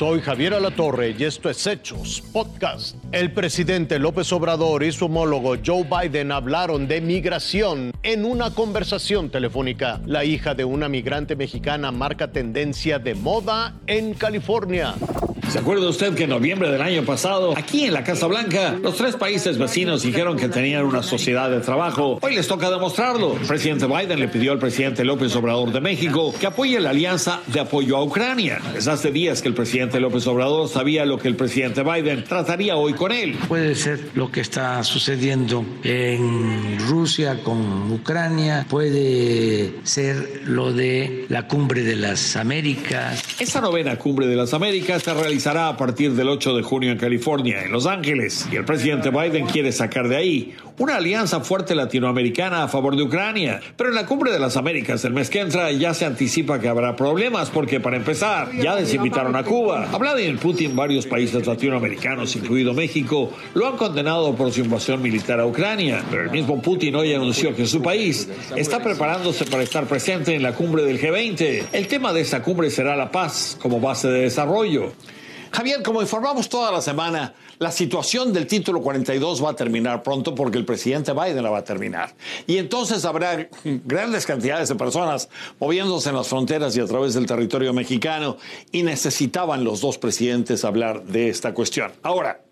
[0.00, 2.96] Soy Javier Alatorre y esto es Hechos Podcast.
[3.12, 9.28] El presidente López Obrador y su homólogo Joe Biden hablaron de migración en una conversación
[9.28, 10.00] telefónica.
[10.06, 14.94] La hija de una migrante mexicana marca tendencia de moda en California.
[15.48, 18.96] ¿Se acuerda usted que en noviembre del año pasado, aquí en la Casa Blanca, los
[18.96, 22.18] tres países vecinos dijeron que tenían una sociedad de trabajo?
[22.22, 23.36] Hoy les toca demostrarlo.
[23.40, 27.40] El presidente Biden le pidió al presidente López Obrador de México que apoye la alianza
[27.46, 28.60] de apoyo a Ucrania.
[28.76, 32.76] Es hace días que el presidente López Obrador sabía lo que el presidente Biden trataría
[32.76, 33.36] hoy con él.
[33.48, 41.46] Puede ser lo que está sucediendo en Rusia con Ucrania, puede ser lo de la
[41.46, 43.22] cumbre de las Américas.
[43.38, 46.98] Esta novena cumbre de las Américas se realizará a partir del 8 de junio en
[46.98, 51.76] California, en Los Ángeles, y el presidente Biden quiere sacar de ahí una alianza fuerte
[51.76, 53.60] latinoamericana a favor de Ucrania.
[53.76, 56.66] Pero en la cumbre de las Américas el mes que entra ya se anticipa que
[56.66, 59.88] habrá problemas porque para empezar ya desinvitaron a Cuba.
[59.92, 65.38] A Vladimir Putin varios países latinoamericanos, incluido México, lo han condenado por su invasión militar
[65.38, 66.02] a Ucrania.
[66.10, 70.42] Pero el mismo Putin hoy anunció que su país está preparándose para estar presente en
[70.42, 71.66] la cumbre del G20.
[71.70, 74.92] El tema de esta cumbre será la paz como base de desarrollo.
[75.52, 80.34] Javier, como informamos toda la semana, la situación del título 42 va a terminar pronto
[80.34, 82.14] porque el presidente Biden la va a terminar.
[82.46, 87.26] Y entonces habrá grandes cantidades de personas moviéndose en las fronteras y a través del
[87.26, 88.36] territorio mexicano
[88.70, 91.90] y necesitaban los dos presidentes hablar de esta cuestión.
[92.02, 92.42] Ahora,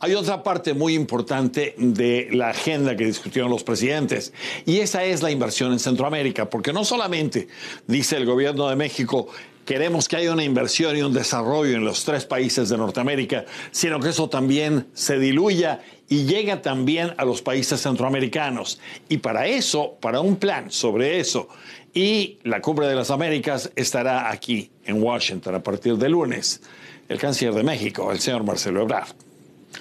[0.00, 4.32] hay otra parte muy importante de la agenda que discutieron los presidentes
[4.66, 7.48] y esa es la inversión en Centroamérica, porque no solamente
[7.86, 9.28] dice el gobierno de México
[9.68, 14.00] queremos que haya una inversión y un desarrollo en los tres países de Norteamérica, sino
[14.00, 18.80] que eso también se diluya y llegue también a los países centroamericanos.
[19.10, 21.50] Y para eso, para un plan sobre eso,
[21.92, 26.62] y la Cumbre de las Américas estará aquí en Washington a partir de lunes,
[27.06, 29.08] el canciller de México, el señor Marcelo Ebrard.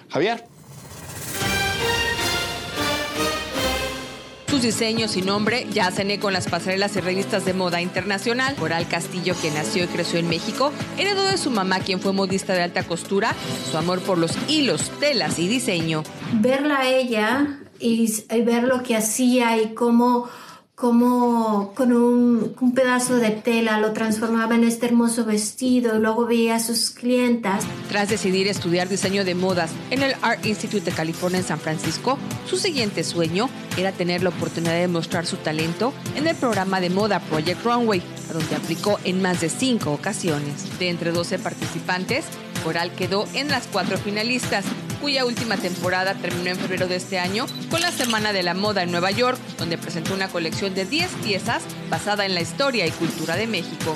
[0.09, 0.56] Javier.
[4.57, 8.56] Sus diseños y nombre ya cené con las pasarelas y revistas de moda internacional.
[8.56, 12.53] Coral Castillo, que nació y creció en México, heredó de su mamá, quien fue modista
[12.53, 13.35] de alta costura,
[13.69, 16.01] su amor por los hilos, telas y diseño.
[16.41, 20.28] Verla a ella y, y ver lo que hacía y cómo
[20.77, 26.27] como con un, un, pedazo de tela lo transformaba en este hermoso vestido y luego
[26.27, 27.63] veía a sus clientas.
[27.89, 32.19] Tras decidir estudiar diseño de modas en el Art Institute de California en San Francisco,
[32.45, 36.91] su siguiente sueño era tener la oportunidad de mostrar su talento en el programa de
[36.91, 40.77] moda Project Runway, a donde aplicó en más de cinco ocasiones.
[40.77, 42.25] De entre 12 participantes,
[42.63, 44.63] Coral quedó en las cuatro finalistas,
[45.00, 48.84] cuya última temporada terminó en febrero de este año con la Semana de la Moda
[48.84, 52.91] en Nueva York, donde presentó una colección de 10 piezas basada en la historia y
[52.91, 53.96] cultura de México.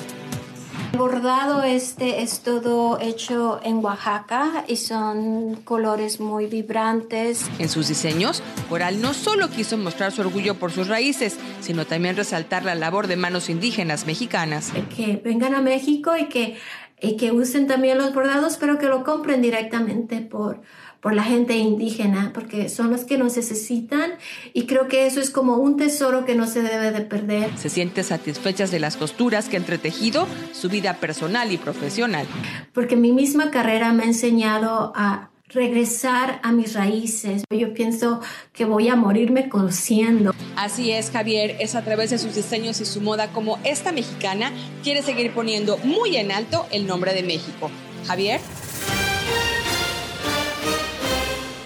[0.92, 7.46] El bordado este es todo hecho en Oaxaca y son colores muy vibrantes.
[7.58, 12.14] En sus diseños, Coral no solo quiso mostrar su orgullo por sus raíces, sino también
[12.16, 14.70] resaltar la labor de manos indígenas mexicanas.
[14.94, 16.58] Que vengan a México y que,
[17.00, 20.60] y que usen también los bordados, pero que lo compren directamente por,
[21.02, 24.12] por la gente indígena, porque son los que nos necesitan
[24.54, 27.50] y creo que eso es como un tesoro que no se debe de perder.
[27.58, 32.24] Se siente satisfechas de las costuras que ha entretejido su vida personal y profesional.
[32.72, 37.42] Porque mi misma carrera me ha enseñado a regresar a mis raíces.
[37.50, 38.20] Yo pienso
[38.52, 40.32] que voy a morirme cociendo.
[40.54, 44.52] Así es, Javier, es a través de sus diseños y su moda como esta mexicana
[44.84, 47.72] quiere seguir poniendo muy en alto el nombre de México.
[48.06, 48.40] Javier.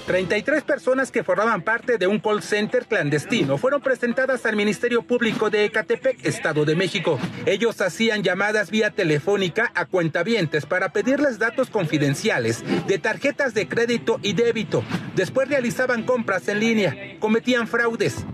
[0.07, 5.51] 33 personas que formaban parte de un call center clandestino fueron presentadas al Ministerio Público
[5.51, 7.19] de Ecatepec, Estado de México.
[7.45, 14.21] Ellos hacían llamadas vía telefónica a cuentavientes para pedirles datos confidenciales de tarjetas de crédito
[14.23, 14.85] y débito.
[15.17, 18.25] Después realizaban compras en línea, cometían fraudes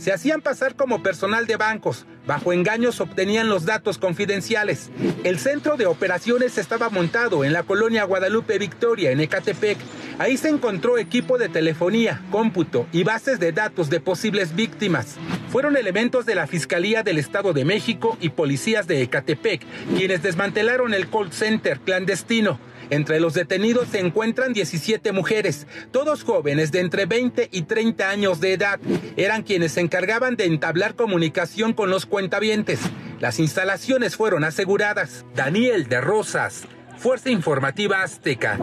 [0.00, 2.06] se hacían pasar como personal de bancos.
[2.26, 4.88] Bajo engaños obtenían los datos confidenciales.
[5.24, 9.76] El centro de operaciones estaba montado en la colonia Guadalupe Victoria, en Ecatepec.
[10.20, 15.16] Ahí se encontró equipo de telefonía, cómputo y bases de datos de posibles víctimas.
[15.48, 19.62] Fueron elementos de la Fiscalía del Estado de México y policías de Ecatepec
[19.96, 22.60] quienes desmantelaron el call center clandestino.
[22.90, 28.40] Entre los detenidos se encuentran 17 mujeres, todos jóvenes de entre 20 y 30 años
[28.40, 28.78] de edad.
[29.16, 32.80] Eran quienes se encargaban de entablar comunicación con los cuentavientes.
[33.20, 35.24] Las instalaciones fueron aseguradas.
[35.34, 36.64] Daniel de Rosas,
[36.98, 38.58] Fuerza Informativa Azteca.